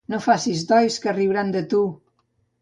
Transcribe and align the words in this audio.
No 0.11 0.19
facis 0.27 0.63
dois, 0.71 0.97
que 1.03 1.09
es 1.11 1.15
riuran 1.17 1.53
de 1.57 1.63
tu! 1.75 1.83